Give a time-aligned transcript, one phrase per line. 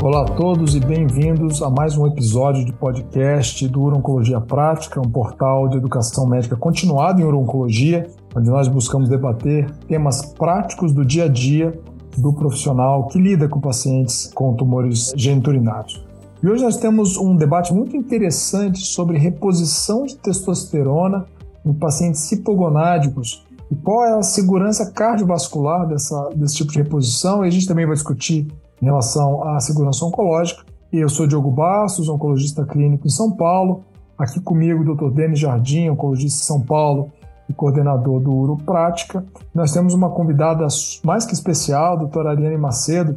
[0.00, 5.10] Olá a todos e bem-vindos a mais um episódio de podcast do Urologia Prática, um
[5.10, 11.24] portal de educação médica continuada em urologia, onde nós buscamos debater temas práticos do dia
[11.24, 11.76] a dia
[12.16, 16.06] do profissional que lida com pacientes com tumores geniturinários.
[16.40, 21.26] E hoje nós temos um debate muito interessante sobre reposição de testosterona
[21.66, 27.44] em pacientes hipogonádicos e qual é a segurança cardiovascular dessa, desse tipo de reposição.
[27.44, 28.46] E a gente também vai discutir
[28.80, 30.64] em relação à segurança oncológica.
[30.92, 33.84] Eu sou Diogo Bastos, oncologista clínico em São Paulo.
[34.16, 35.14] Aqui comigo o Dr.
[35.14, 37.12] Denis Jardim, oncologista em São Paulo
[37.48, 39.24] e coordenador do Uroprática.
[39.54, 40.66] Nós temos uma convidada
[41.04, 43.16] mais que especial, a doutora Ariane Macedo,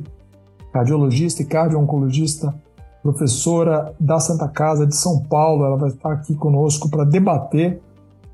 [0.72, 2.54] cardiologista e cardio-oncologista,
[3.02, 5.66] professora da Santa Casa de São Paulo.
[5.66, 7.82] Ela vai estar aqui conosco para debater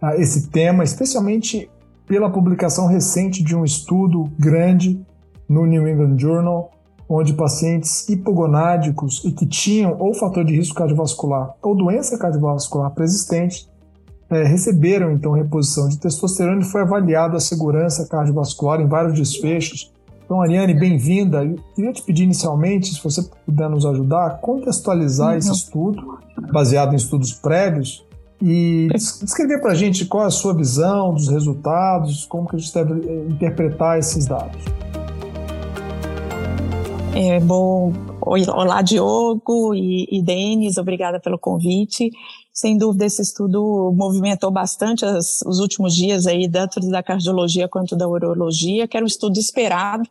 [0.02, 1.70] uh, esse tema, especialmente
[2.06, 5.00] pela publicação recente de um estudo grande
[5.48, 6.72] no New England Journal
[7.10, 13.68] onde pacientes hipogonádicos e que tinham ou fator de risco cardiovascular ou doença cardiovascular persistente
[14.30, 19.94] é, receberam então reposição de testosterona e foi avaliada a segurança cardiovascular em vários desfechos.
[20.26, 21.46] Então, Ariane, bem-vinda.
[21.46, 25.38] Eu queria te pedir inicialmente, se você puder nos ajudar, a contextualizar uhum.
[25.38, 26.20] esse estudo,
[26.52, 28.06] baseado em estudos prévios,
[28.42, 32.60] e descrever para a gente qual é a sua visão dos resultados, como que a
[32.60, 34.62] gente deve é, interpretar esses dados.
[37.20, 42.12] É, bom, olá Diogo e, e Denis, obrigada pelo convite.
[42.54, 47.96] Sem dúvida esse estudo movimentou bastante as, os últimos dias aí, tanto da cardiologia quanto
[47.96, 50.08] da urologia, que era um estudo esperado,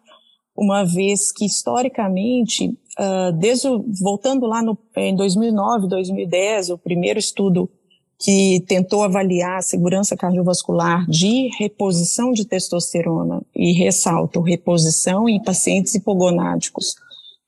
[0.56, 3.68] uma vez que historicamente, uh, desde
[4.02, 7.70] voltando lá no, em 2009, 2010, o primeiro estudo
[8.18, 15.94] que tentou avaliar a segurança cardiovascular de reposição de testosterona, e ressalto, reposição em pacientes
[15.94, 16.96] hipogonádicos,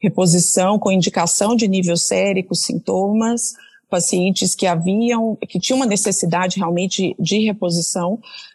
[0.00, 3.54] reposição com indicação de nível sérico, sintomas,
[3.88, 8.14] pacientes que haviam, que tinham uma necessidade realmente de reposição,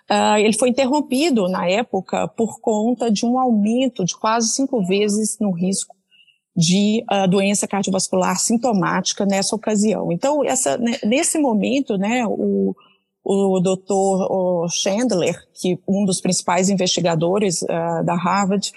[0.10, 5.38] uh, ele foi interrompido na época por conta de um aumento de quase cinco vezes
[5.40, 5.96] no risco
[6.56, 10.12] de uh, doença cardiovascular sintomática nessa ocasião.
[10.12, 12.76] Então, essa, né, nesse momento, né, o,
[13.24, 18.72] o doutor Chandler, que um dos principais investigadores uh, da Harvard,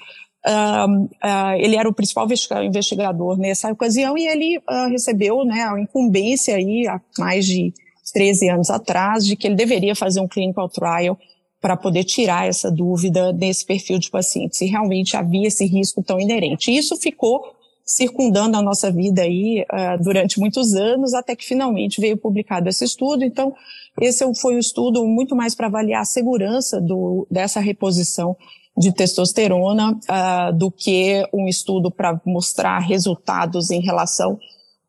[0.47, 2.26] uh, ele era o principal
[2.65, 7.75] investigador nessa ocasião e ele recebeu né, a incumbência aí há mais de
[8.15, 11.19] 13 anos atrás de que ele deveria fazer um clinical trial
[11.60, 16.20] para poder tirar essa dúvida desse perfil de pacientes, se realmente havia esse risco tão
[16.20, 16.70] inerente.
[16.70, 17.55] Isso ficou
[17.86, 22.84] circundando a nossa vida aí uh, durante muitos anos, até que finalmente veio publicado esse
[22.84, 23.24] estudo.
[23.24, 23.54] Então,
[24.00, 28.36] esse foi um estudo muito mais para avaliar a segurança do, dessa reposição
[28.76, 34.38] de testosterona uh, do que um estudo para mostrar resultados em relação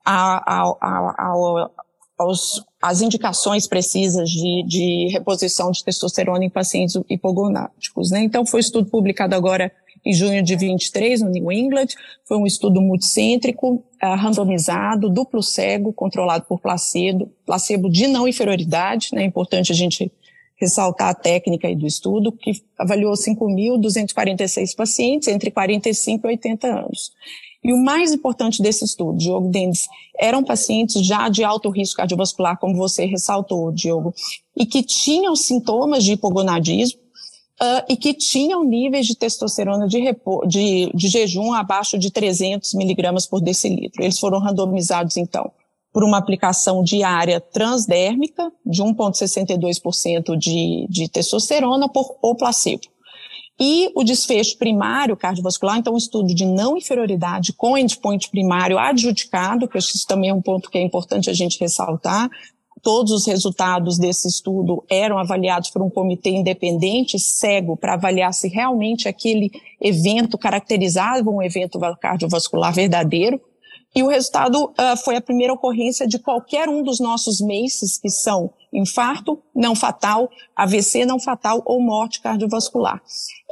[0.03, 1.69] a, a, a,
[2.17, 8.09] aos, as indicações precisas de, de reposição de testosterona em pacientes hipogonáticos.
[8.09, 8.21] Né?
[8.21, 9.71] Então, foi estudo publicado agora
[10.07, 11.87] em junho de 23 no New England.
[12.25, 19.09] Foi um estudo multicêntrico, uh, randomizado, duplo cego, controlado por placebo, placebo de não inferioridade,
[19.11, 19.23] né?
[19.23, 20.09] É importante a gente
[20.55, 27.11] ressaltar a técnica do estudo, que avaliou 5.246 pacientes entre 45 e 80 anos.
[27.63, 32.57] E o mais importante desse estudo, Diogo Dendes, eram pacientes já de alto risco cardiovascular,
[32.57, 34.13] como você ressaltou, Diogo,
[34.55, 36.99] e que tinham sintomas de hipogonadismo,
[37.61, 40.01] uh, e que tinham níveis de testosterona de,
[40.47, 44.03] de, de jejum abaixo de 300 miligramas por decilitro.
[44.03, 45.51] Eles foram randomizados, então,
[45.91, 52.83] por uma aplicação diária transdérmica de 1,62% de, de testosterona por, ou placebo.
[53.59, 59.67] E o desfecho primário cardiovascular, então um estudo de não inferioridade com endpoint primário adjudicado,
[59.67, 62.29] que isso também é um ponto que é importante a gente ressaltar,
[62.81, 68.47] Todos os resultados desse estudo eram avaliados por um comitê independente, cego, para avaliar se
[68.47, 69.51] realmente aquele
[69.81, 73.41] evento caracterizava um evento cardiovascular verdadeiro.
[73.95, 78.09] E o resultado uh, foi a primeira ocorrência de qualquer um dos nossos MACEs, que
[78.09, 83.01] são infarto não fatal, AVC não fatal ou morte cardiovascular.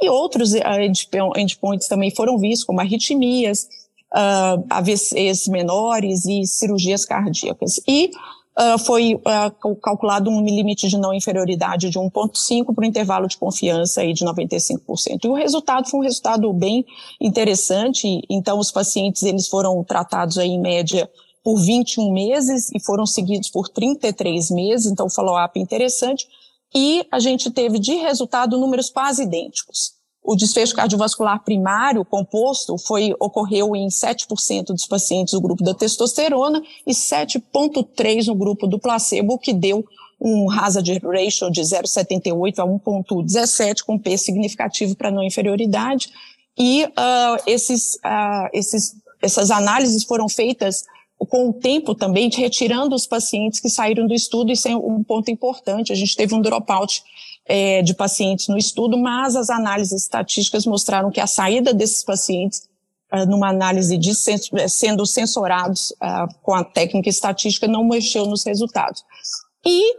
[0.00, 3.66] E outros uh, endpoints também foram vistos, como arritmias,
[4.12, 7.80] uh, AVCs menores e cirurgias cardíacas.
[7.88, 8.10] E
[8.58, 13.36] uh, foi uh, calculado um limite de não inferioridade de 1,5 para o intervalo de
[13.36, 15.24] confiança aí de 95%.
[15.24, 16.84] E o resultado foi um resultado bem
[17.20, 18.22] interessante.
[18.28, 21.08] Então, os pacientes eles foram tratados aí em média
[21.44, 26.26] por 21 meses e foram seguidos por 33 meses, então follow-up interessante.
[26.74, 29.95] E a gente teve de resultado números quase idênticos.
[30.26, 36.60] O desfecho cardiovascular primário composto foi, ocorreu em 7% dos pacientes do grupo da testosterona
[36.86, 39.84] e 7,3% no grupo do placebo, que deu
[40.20, 46.10] um hazard ratio de 0,78 a 1,17, com P significativo para não inferioridade.
[46.58, 50.84] E uh, esses, uh, esses, essas análises foram feitas
[51.18, 55.30] com o tempo também, retirando os pacientes que saíram do estudo, isso é um ponto
[55.30, 55.92] importante.
[55.92, 57.02] A gente teve um dropout
[57.48, 62.68] é, de pacientes no estudo, mas as análises estatísticas mostraram que a saída desses pacientes,
[63.12, 64.12] uh, numa análise de
[64.68, 69.04] sendo censorados uh, com a técnica estatística, não mexeu nos resultados.
[69.64, 69.96] E,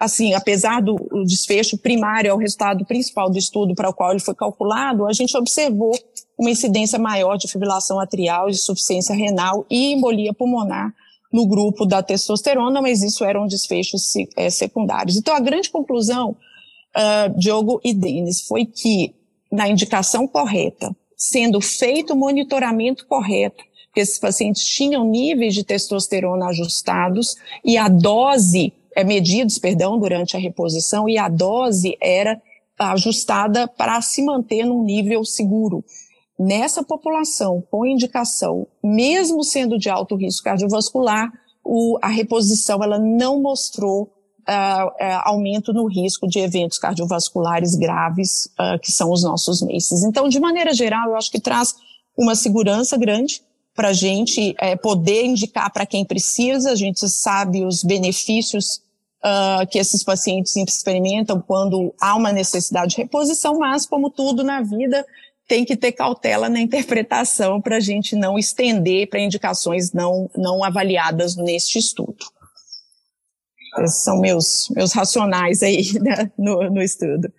[0.00, 0.96] assim, apesar do
[1.26, 5.12] desfecho primário, é o resultado principal do estudo para o qual ele foi calculado, a
[5.12, 5.92] gente observou
[6.38, 10.94] uma incidência maior de fibrilação atrial, insuficiência renal e embolia pulmonar
[11.32, 15.16] no grupo da testosterona, mas isso eram desfechos é, secundários.
[15.16, 16.30] Então, a grande conclusão,
[16.96, 19.14] uh, Diogo e Denis, foi que,
[19.52, 23.62] na indicação correta, sendo feito o monitoramento correto,
[23.94, 30.36] que esses pacientes tinham níveis de testosterona ajustados e a dose, é, medidos, perdão, durante
[30.36, 32.40] a reposição, e a dose era
[32.78, 35.84] ajustada para se manter num nível seguro
[36.38, 41.32] nessa população com indicação, mesmo sendo de alto risco cardiovascular,
[41.64, 44.02] o, a reposição ela não mostrou
[44.48, 50.02] uh, uh, aumento no risco de eventos cardiovasculares graves, uh, que são os nossos MACEs.
[50.04, 51.74] Então, de maneira geral, eu acho que traz
[52.16, 53.42] uma segurança grande
[53.74, 56.72] para a gente é, poder indicar para quem precisa.
[56.72, 58.82] A gente sabe os benefícios
[59.18, 64.62] Uh, que esses pacientes experimentam quando há uma necessidade de reposição, mas como tudo na
[64.62, 65.04] vida,
[65.48, 70.62] tem que ter cautela na interpretação para a gente não estender para indicações não, não
[70.62, 72.18] avaliadas neste estudo.
[73.78, 77.32] Esses são meus, meus racionais aí né, no, no estudo.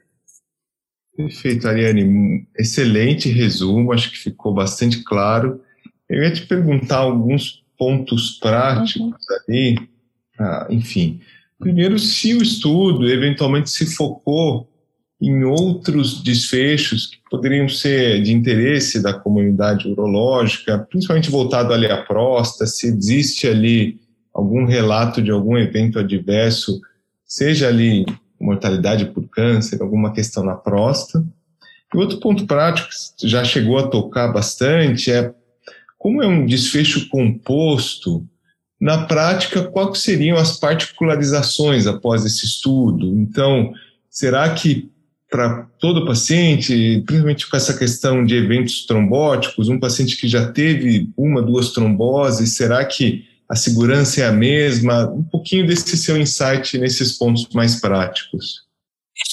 [1.15, 2.47] Perfeito, Ariane.
[2.57, 5.61] Excelente resumo, acho que ficou bastante claro.
[6.09, 9.13] Eu ia te perguntar alguns pontos práticos uhum.
[9.47, 9.89] ali.
[10.39, 11.19] Ah, enfim,
[11.59, 14.68] primeiro, se o estudo eventualmente se focou
[15.21, 22.01] em outros desfechos que poderiam ser de interesse da comunidade urológica, principalmente voltado ali à
[22.03, 23.99] próstata, se existe ali
[24.33, 26.79] algum relato de algum evento adverso,
[27.25, 28.05] seja ali
[28.39, 31.25] mortalidade por câncer, alguma questão na próstata.
[31.93, 32.87] E outro ponto prático
[33.17, 35.33] que já chegou a tocar bastante é
[35.97, 38.25] como é um desfecho composto,
[38.79, 43.07] na prática, quais seriam as particularizações após esse estudo?
[43.07, 43.73] Então,
[44.09, 44.89] será que
[45.29, 51.09] para todo paciente, principalmente com essa questão de eventos trombóticos, um paciente que já teve
[51.15, 55.07] uma, duas tromboses, será que a segurança é a mesma?
[55.09, 58.67] Um pouquinho desse seu insight nesses pontos mais práticos.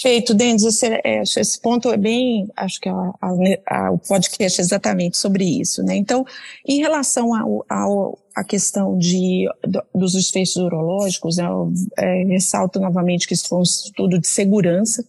[0.03, 3.31] Perfeito, Denis, esse, é, esse, ponto é bem, acho que a, a,
[3.71, 5.95] a, o podcast é exatamente sobre isso, né?
[5.95, 6.27] Então,
[6.67, 9.49] em relação ao, ao a questão de,
[9.95, 15.07] dos desfechos urológicos, né, eu é, ressalto novamente que isso foi um estudo de segurança,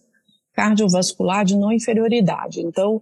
[0.58, 2.60] cardiovascular de não inferioridade.
[2.60, 2.96] Então,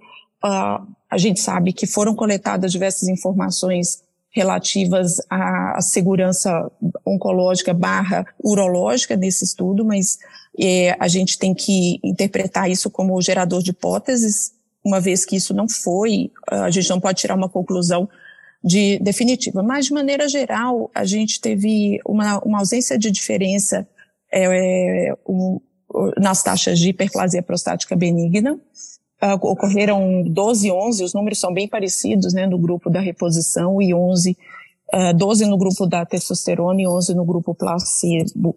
[0.44, 6.70] uh, a gente sabe que foram coletadas diversas informações relativas à segurança
[7.06, 10.18] oncológica barra urológica nesse estudo, mas
[10.60, 14.52] é, a gente tem que interpretar isso como gerador de hipóteses,
[14.84, 18.06] uma vez que isso não foi, a gente não pode tirar uma conclusão
[18.62, 19.62] de definitiva.
[19.62, 23.88] Mas, de maneira geral, a gente teve uma, uma ausência de diferença,
[24.30, 25.58] é, um,
[26.16, 28.58] nas taxas de hiperplasia prostática benigna.
[29.22, 33.80] Uh, ocorreram 12 e 11, os números são bem parecidos, né, no grupo da reposição
[33.80, 34.36] e 11,
[34.92, 38.50] uh, 12 no grupo da testosterona e 11 no grupo placebo.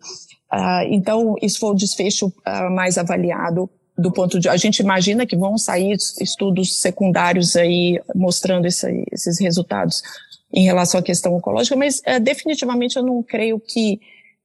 [0.51, 5.25] Uh, então, isso foi o desfecho uh, mais avaliado do ponto de, a gente imagina
[5.25, 10.01] que vão sair estudos secundários aí mostrando esse, esses resultados
[10.53, 13.99] em relação à questão oncológica, mas uh, definitivamente eu não creio que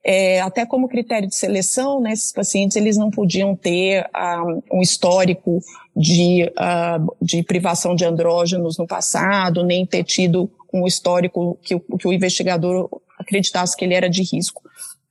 [0.05, 4.83] é, até como critério de seleção, né, esses pacientes eles não podiam ter uh, um
[4.83, 5.61] histórico
[5.97, 12.09] de, uh, de privação de andrógenos no passado, nem ter tido um histórico que, que
[12.09, 14.64] o investigador acreditasse que ele era de risco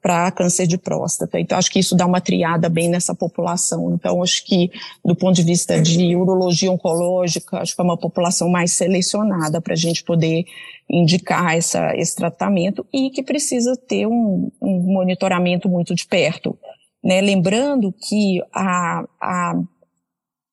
[0.04, 1.40] para câncer de próstata.
[1.40, 3.94] Então, acho que isso dá uma triada bem nessa população.
[3.94, 4.70] Então, acho que,
[5.04, 9.72] do ponto de vista de urologia oncológica, acho que é uma população mais selecionada para
[9.72, 10.44] a gente poder
[10.90, 16.60] indicar essa, esse tratamento e que precisa ter um, um monitoramento muito de perto.
[17.02, 17.22] Né?
[17.22, 19.54] Lembrando que a, a,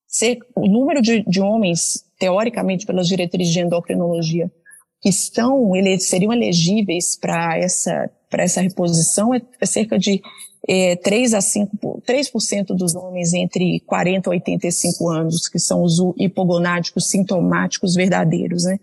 [0.06, 4.48] ser, o número de, de homens, teoricamente, pelas diretrizes de endocrinologia,
[5.00, 10.22] que estão, seriam elegíveis para essa para essa reposição é, é cerca de
[10.68, 15.98] é, 3 a 5, 3% dos homens entre 40 e 85 anos, que são os
[16.16, 18.78] hipogonádicos sintomáticos verdadeiros, né?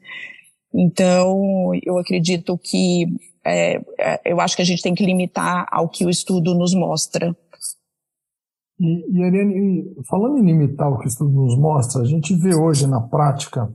[0.74, 3.08] Então, eu acredito que,
[3.44, 6.74] é, é, eu acho que a gente tem que limitar ao que o estudo nos
[6.74, 7.36] mostra.
[8.80, 12.54] E, e Ariane, falando em limitar o que o estudo nos mostra, a gente vê
[12.54, 13.72] hoje na prática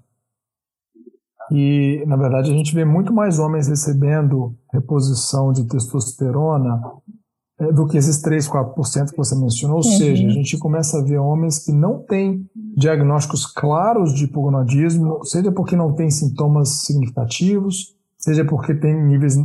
[1.52, 6.80] e, na verdade, a gente vê muito mais homens recebendo reposição de testosterona
[7.60, 9.78] é, do que esses 3, 4% que você mencionou.
[9.78, 9.98] Ou uhum.
[9.98, 15.52] seja, a gente começa a ver homens que não têm diagnósticos claros de hipogonadismo, seja
[15.52, 19.36] porque não têm sintomas significativos, seja porque tem níveis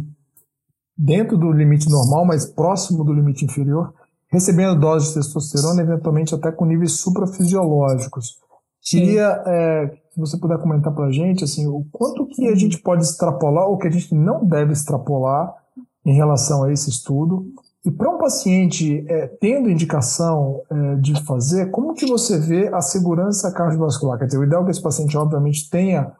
[0.97, 3.93] dentro do limite normal, mas próximo do limite inferior,
[4.29, 8.37] recebendo doses de testosterona, eventualmente até com níveis suprafisiológicos.
[8.81, 12.79] Queria é, que você puder comentar para a gente assim, o quanto que a gente
[12.79, 15.53] pode extrapolar ou que a gente não deve extrapolar
[16.03, 17.45] em relação a esse estudo
[17.85, 22.81] e para um paciente é, tendo indicação é, de fazer, como que você vê a
[22.81, 24.17] segurança cardiovascular?
[24.17, 26.11] Quer dizer, o ideal é que esse paciente, obviamente, tenha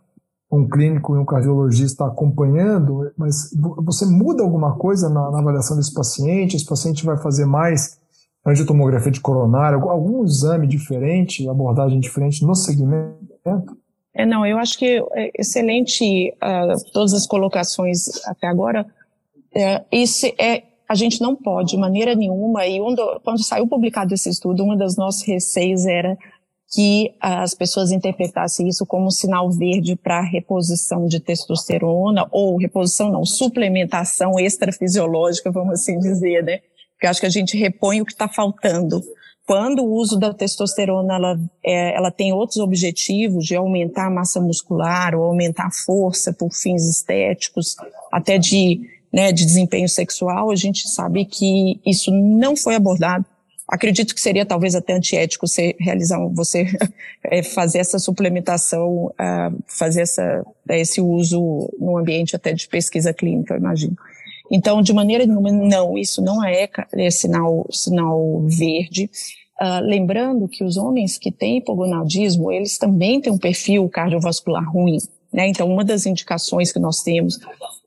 [0.50, 3.50] um clínico e um cardiologista acompanhando, mas
[3.84, 6.56] você muda alguma coisa na, na avaliação desse paciente?
[6.56, 8.00] Esse paciente vai fazer mais
[8.46, 13.77] angiotomografia de coronário, algum exame diferente, abordagem diferente no segmento?
[14.18, 18.84] É, não, eu acho que é excelente uh, todas as colocações até agora.
[19.54, 23.68] É, esse é a gente não pode, de maneira nenhuma, e um do, quando saiu
[23.68, 26.18] publicado esse estudo, uma das nossos receios era
[26.74, 33.12] que as pessoas interpretassem isso como um sinal verde para reposição de testosterona, ou reposição
[33.12, 36.60] não, suplementação extrafisiológica, vamos assim dizer, né?
[36.98, 39.04] Porque acho que a gente repõe o que está faltando.
[39.46, 44.42] Quando o uso da testosterona ela, é, ela tem outros objetivos de aumentar a massa
[44.42, 47.76] muscular ou aumentar a força por fins estéticos,
[48.12, 48.82] até de
[49.14, 53.26] né, de desempenho sexual, a gente sabe que isso não foi abordado.
[53.68, 56.66] Acredito que seria talvez até antiético você realizar, você
[57.24, 63.54] é, fazer essa suplementação, uh, fazer essa, esse uso no ambiente até de pesquisa clínica,
[63.54, 63.98] eu imagino.
[64.52, 69.10] Então, de maneira nenhuma, não, isso não é, é sinal, sinal verde.
[69.60, 74.98] Uh, lembrando que os homens que têm hipogonadismo, eles também têm um perfil cardiovascular ruim.
[75.34, 75.48] Né?
[75.48, 77.40] Então, uma das indicações que nós temos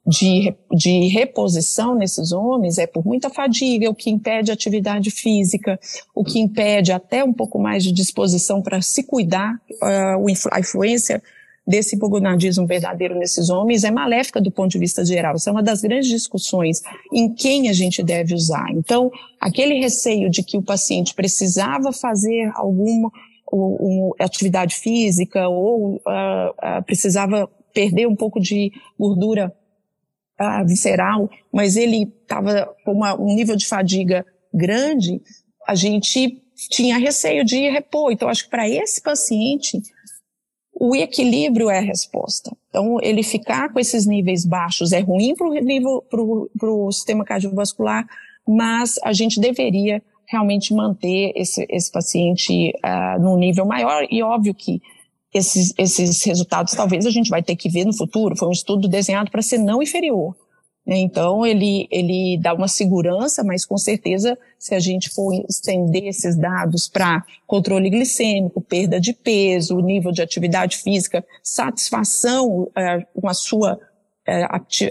[0.07, 5.79] de, de reposição nesses homens é por muita fadiga, o que impede atividade física,
[6.15, 11.23] o que impede até um pouco mais de disposição para se cuidar, uh, a influência
[11.67, 15.37] desse hipogonadismo verdadeiro nesses homens é maléfica do ponto de vista geral.
[15.37, 16.81] Isso é uma das grandes discussões
[17.13, 18.67] em quem a gente deve usar.
[18.73, 23.11] Então, aquele receio de que o paciente precisava fazer alguma
[24.19, 29.53] atividade física ou uh, uh, precisava perder um pouco de gordura
[30.41, 35.21] uh, visceral, mas ele estava com uma, um nível de fadiga grande,
[35.67, 38.13] a gente tinha receio de repor.
[38.13, 39.81] Então, acho que para esse paciente,
[40.81, 42.57] o equilíbrio é a resposta.
[42.71, 48.07] Então, ele ficar com esses níveis baixos é ruim para o sistema cardiovascular,
[48.49, 54.55] mas a gente deveria realmente manter esse, esse paciente uh, num nível maior e óbvio
[54.55, 54.81] que
[55.35, 58.35] esses, esses resultados talvez a gente vai ter que ver no futuro.
[58.35, 60.35] Foi um estudo desenhado para ser não inferior.
[60.87, 60.99] Né?
[60.99, 66.37] Então, ele, ele dá uma segurança, mas com certeza, se a gente for estender esses
[66.37, 73.35] dados para controle glicêmico, perda de peso, nível de atividade física, satisfação é, com a
[73.35, 73.79] sua
[74.27, 74.43] é,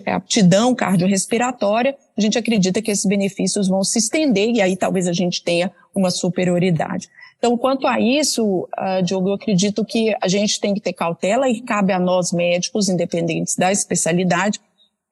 [0.06, 5.08] é, aptidão cardiorrespiratória, a gente acredita que esses benefícios vão se estender e aí talvez
[5.08, 7.08] a gente tenha uma superioridade.
[7.38, 11.50] Então, quanto a isso, uh, Diogo, eu acredito que a gente tem que ter cautela
[11.50, 14.60] e cabe a nós médicos, independentes da especialidade,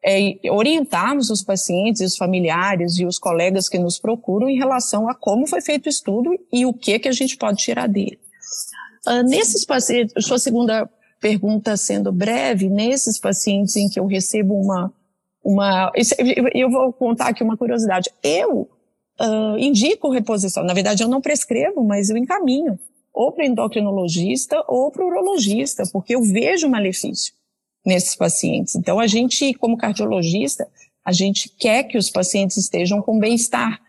[0.04, 5.16] é, orientarmos os pacientes, os familiares e os colegas que nos procuram em relação a
[5.16, 8.20] como foi feito o estudo e o que que a gente pode tirar dele.
[9.08, 10.90] Uh, nesses pacientes, sua segunda
[11.20, 14.94] pergunta sendo breve, nesses pacientes em que eu recebo uma,
[15.44, 15.92] uma,
[16.54, 18.10] eu vou contar aqui uma curiosidade.
[18.22, 18.70] Eu
[19.20, 20.64] uh, indico reposição.
[20.64, 22.80] Na verdade, eu não prescrevo, mas eu encaminho
[23.14, 27.34] ou para endocrinologista ou para urologista, porque eu vejo malefício
[27.88, 28.76] nesses pacientes.
[28.76, 30.68] Então, a gente, como cardiologista,
[31.06, 33.80] a gente quer que os pacientes estejam com bem-estar,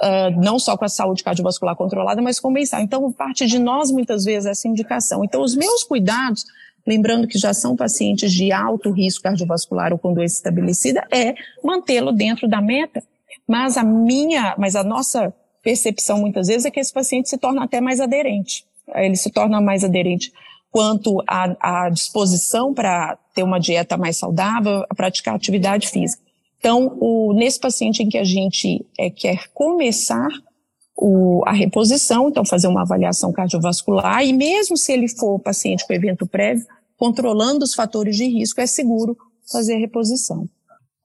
[0.00, 2.80] uh, não só com a saúde cardiovascular controlada, mas com bem-estar.
[2.80, 5.24] Então, parte de nós, muitas vezes, essa indicação.
[5.24, 6.44] Então, os meus cuidados,
[6.86, 12.12] lembrando que já são pacientes de alto risco cardiovascular ou com doença estabelecida, é mantê-lo
[12.12, 13.02] dentro da meta.
[13.48, 17.64] Mas a minha, mas a nossa percepção muitas vezes é que esse paciente se torna
[17.64, 18.64] até mais aderente.
[18.94, 20.32] Ele se torna mais aderente
[20.70, 26.22] quanto à, disposição para ter uma dieta mais saudável, a praticar atividade física.
[26.58, 30.28] Então, o, nesse paciente em que a gente é, quer começar
[30.96, 35.92] o, a reposição, então fazer uma avaliação cardiovascular, e mesmo se ele for paciente com
[35.92, 39.16] evento prévio, controlando os fatores de risco, é seguro
[39.50, 40.48] fazer a reposição.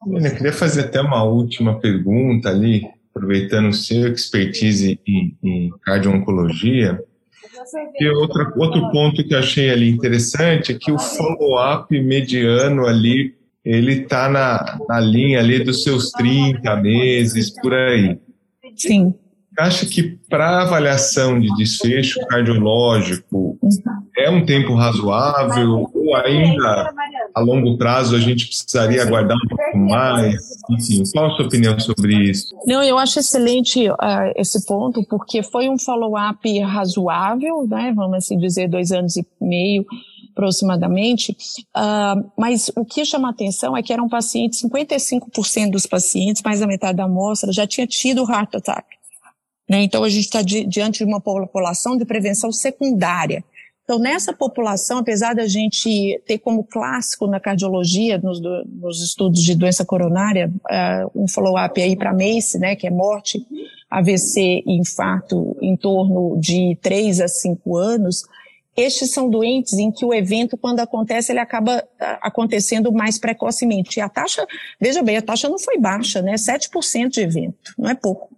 [0.06, 7.02] Eu queria fazer até uma última pergunta ali, aproveitando o seu expertise em, em cardio-oncologia.
[8.00, 13.36] E outra, outro ponto que eu achei ali interessante é que o follow-up mediano ali,
[13.64, 18.20] ele está na, na linha ali dos seus 30 meses, por aí.
[18.76, 19.14] Sim
[19.58, 23.58] acha que para avaliação de desfecho cardiológico
[24.18, 26.94] é um tempo razoável ou ainda
[27.34, 30.36] a longo prazo a gente precisaria aguardar um pouco mais?
[30.70, 32.56] Enfim, qual a sua opinião sobre isso?
[32.66, 33.96] Não, eu acho excelente uh,
[34.36, 39.86] esse ponto, porque foi um follow-up razoável, né, vamos assim dizer, dois anos e meio
[40.32, 41.32] aproximadamente,
[41.76, 46.68] uh, mas o que chama atenção é que eram pacientes, 55% dos pacientes, mais da
[46.68, 48.86] metade da amostra, já tinha tido heart attack.
[49.70, 49.84] Né?
[49.84, 53.44] Então, a gente está di diante de uma população de prevenção secundária.
[53.84, 59.54] Então, nessa população, apesar da gente ter como clássico na cardiologia, nos, nos estudos de
[59.54, 63.46] doença coronária, uh, um follow-up aí para MACE, né, que é morte,
[63.90, 68.24] AVC e infarto em torno de 3 a 5 anos,
[68.76, 74.00] estes são doentes em que o evento, quando acontece, ele acaba ah, acontecendo mais precocemente.
[74.00, 74.46] E a taxa,
[74.82, 76.34] veja bem, a taxa não foi baixa, né?
[76.34, 78.35] 7% de evento, não é pouco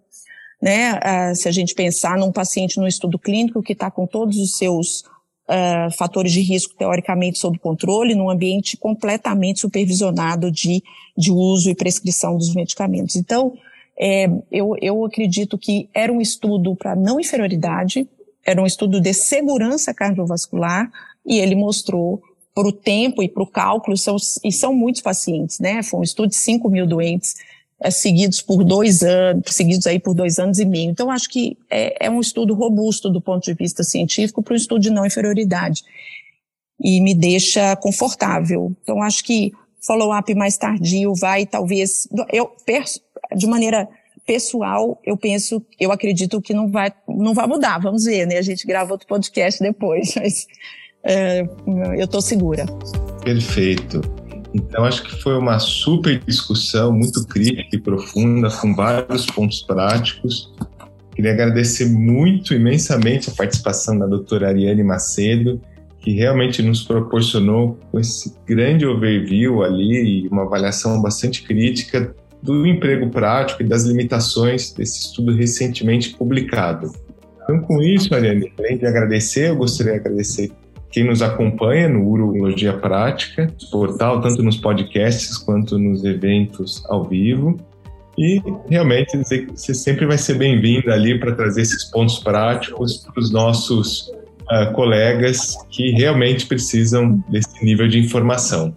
[0.62, 0.94] né?
[0.94, 4.58] Uh, se a gente pensar num paciente no estudo clínico que está com todos os
[4.58, 5.04] seus
[5.48, 10.84] uh, fatores de risco teoricamente sob controle, num ambiente completamente supervisionado de,
[11.18, 13.16] de uso e prescrição dos medicamentos.
[13.16, 13.54] Então,
[14.00, 18.08] é, eu, eu acredito que era um estudo para não inferioridade,
[18.46, 20.90] era um estudo de segurança cardiovascular
[21.26, 22.22] e ele mostrou
[22.54, 25.84] para o tempo e para o cálculo, são, e são muitos pacientes, né?
[25.84, 27.36] Foi um estudo de 5 mil doentes,
[27.80, 30.90] é, seguidos por dois anos, seguidos aí por dois anos e meio.
[30.90, 34.58] Então, acho que é, é um estudo robusto do ponto de vista científico para o
[34.58, 35.84] estudo de não inferioridade.
[36.82, 38.76] E me deixa confortável.
[38.82, 42.52] Então, acho que follow-up mais tardio vai, talvez, eu,
[43.36, 43.88] de maneira
[44.26, 48.38] pessoal, eu penso, eu acredito que não vai, não vai mudar, vamos ver, né?
[48.38, 50.46] A gente grava outro podcast depois, mas
[51.04, 51.48] é,
[51.98, 52.66] eu estou segura.
[53.24, 54.02] Perfeito.
[54.54, 60.54] Então, acho que foi uma super discussão, muito crítica e profunda, com vários pontos práticos.
[61.16, 65.62] Queria agradecer muito, imensamente, a participação da doutora Ariane Macedo,
[66.00, 73.10] que realmente nos proporcionou esse grande overview ali e uma avaliação bastante crítica do emprego
[73.10, 76.92] prático e das limitações desse estudo recentemente publicado.
[77.44, 80.52] Então, com isso, Ariane, além de agradecer, eu gostaria de agradecer
[80.92, 87.58] quem nos acompanha no Urologia Prática, portal, tanto nos podcasts quanto nos eventos ao vivo.
[88.18, 93.32] E realmente você sempre vai ser bem-vindo ali para trazer esses pontos práticos para os
[93.32, 94.10] nossos
[94.52, 98.74] uh, colegas que realmente precisam desse nível de informação.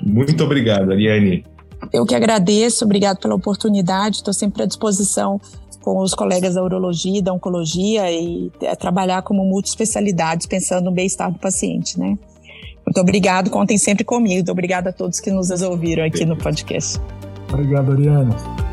[0.00, 1.44] Muito obrigado, Ariane.
[1.92, 5.40] Eu que agradeço, obrigado pela oportunidade, estou sempre à disposição
[5.84, 10.90] com os colegas da urologia e da oncologia e é, trabalhar como multiespecialidades, pensando no
[10.90, 12.18] bem-estar do paciente, né?
[12.86, 14.50] Muito obrigado, contem sempre comigo.
[14.50, 16.98] Obrigada a todos que nos ouviram aqui no podcast.
[17.52, 18.63] Obrigado, Ariane.